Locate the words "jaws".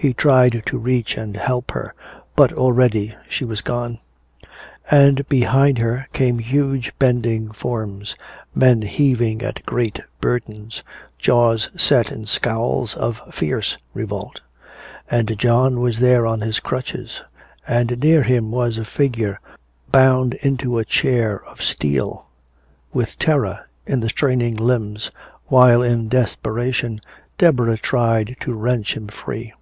11.18-11.68